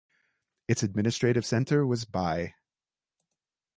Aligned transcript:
Its 0.67 0.81
administrative 0.81 1.45
centre 1.45 1.85
was 1.85 2.05
Buy. 2.05 2.55